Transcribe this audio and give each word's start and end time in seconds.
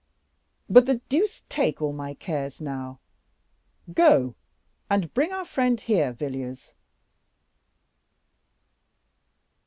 But 0.67 0.87
the 0.87 0.95
deuce 1.09 1.43
take 1.47 1.79
all 1.79 1.93
my 1.93 2.15
cares 2.15 2.59
now! 2.59 2.97
Go, 3.93 4.33
and 4.89 5.13
bring 5.13 5.31
our 5.31 5.45
friend 5.45 5.79
here, 5.79 6.11
Villiers." 6.11 6.73